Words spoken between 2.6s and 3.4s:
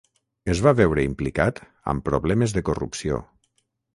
corrupció.